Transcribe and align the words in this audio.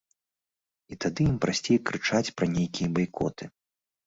І 0.95 0.97
тады 1.05 1.21
ім 1.31 1.35
прасцей 1.43 1.79
крычаць 1.91 2.33
пра 2.41 2.45
нейкія 2.57 2.87
байкоты. 2.97 3.43